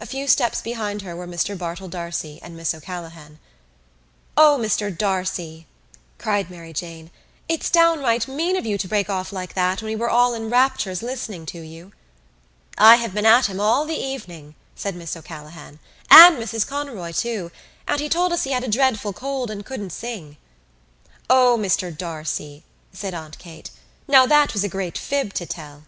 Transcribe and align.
A 0.00 0.04
few 0.06 0.26
steps 0.26 0.60
behind 0.60 1.02
her 1.02 1.14
were 1.14 1.28
Mr 1.28 1.56
Bartell 1.56 1.86
D'Arcy 1.86 2.40
and 2.42 2.56
Miss 2.56 2.74
O'Callaghan. 2.74 3.38
"O, 4.36 4.58
Mr 4.60 4.90
D'Arcy," 4.90 5.68
cried 6.18 6.50
Mary 6.50 6.72
Jane, 6.72 7.12
"it's 7.48 7.70
downright 7.70 8.26
mean 8.26 8.56
of 8.56 8.66
you 8.66 8.76
to 8.76 8.88
break 8.88 9.08
off 9.08 9.30
like 9.32 9.54
that 9.54 9.80
when 9.80 9.90
we 9.92 9.94
were 9.94 10.10
all 10.10 10.34
in 10.34 10.50
raptures 10.50 11.04
listening 11.04 11.46
to 11.46 11.60
you." 11.60 11.92
"I 12.78 12.96
have 12.96 13.14
been 13.14 13.24
at 13.24 13.46
him 13.46 13.60
all 13.60 13.84
the 13.84 13.94
evening," 13.94 14.56
said 14.74 14.96
Miss 14.96 15.16
O'Callaghan, 15.16 15.78
"and 16.10 16.36
Mrs 16.36 16.66
Conroy 16.66 17.12
too 17.12 17.52
and 17.86 18.00
he 18.00 18.08
told 18.08 18.32
us 18.32 18.42
he 18.42 18.50
had 18.50 18.64
a 18.64 18.68
dreadful 18.68 19.12
cold 19.12 19.52
and 19.52 19.64
couldn't 19.64 19.90
sing." 19.90 20.36
"O, 21.30 21.56
Mr 21.56 21.96
D'Arcy," 21.96 22.64
said 22.92 23.14
Aunt 23.14 23.38
Kate, 23.38 23.70
"now 24.08 24.26
that 24.26 24.52
was 24.52 24.64
a 24.64 24.68
great 24.68 24.98
fib 24.98 25.32
to 25.34 25.46
tell." 25.46 25.84